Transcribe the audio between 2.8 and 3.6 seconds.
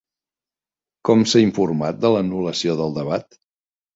del debat?